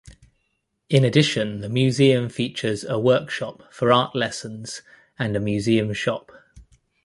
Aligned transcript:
In 0.89 1.05
addition 1.05 1.59
the 1.61 1.69
museum 1.69 2.27
features 2.27 2.83
a 2.83 2.97
workshop 2.97 3.71
for 3.71 3.93
art 3.93 4.15
lessons 4.15 4.81
and 5.19 5.35
a 5.35 5.39
museum 5.39 5.93
shop. 5.93 6.31